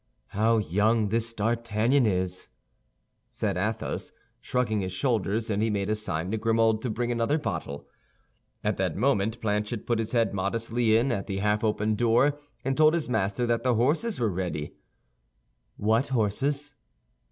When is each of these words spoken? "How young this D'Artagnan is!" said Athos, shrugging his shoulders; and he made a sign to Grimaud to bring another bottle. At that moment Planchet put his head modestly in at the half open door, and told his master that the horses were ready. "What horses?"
"How 0.29 0.57
young 0.57 1.09
this 1.09 1.31
D'Artagnan 1.31 2.07
is!" 2.07 2.49
said 3.27 3.55
Athos, 3.55 4.11
shrugging 4.39 4.81
his 4.81 4.91
shoulders; 4.91 5.51
and 5.51 5.61
he 5.61 5.69
made 5.69 5.91
a 5.91 5.95
sign 5.95 6.31
to 6.31 6.37
Grimaud 6.37 6.81
to 6.81 6.89
bring 6.89 7.11
another 7.11 7.37
bottle. 7.37 7.87
At 8.63 8.77
that 8.77 8.95
moment 8.97 9.39
Planchet 9.41 9.85
put 9.85 9.99
his 9.99 10.13
head 10.13 10.33
modestly 10.33 10.97
in 10.97 11.11
at 11.11 11.27
the 11.27 11.37
half 11.37 11.63
open 11.63 11.93
door, 11.93 12.35
and 12.65 12.75
told 12.75 12.95
his 12.95 13.09
master 13.09 13.45
that 13.45 13.61
the 13.61 13.75
horses 13.75 14.19
were 14.19 14.31
ready. 14.31 14.73
"What 15.77 16.07
horses?" 16.07 16.73